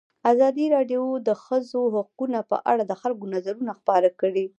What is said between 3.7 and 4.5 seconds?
خپاره کړي.